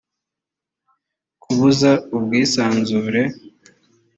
kubuza 1.41 1.91
ubwisanzure 2.17 3.21